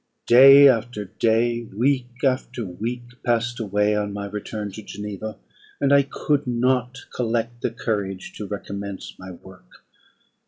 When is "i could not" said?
5.93-6.97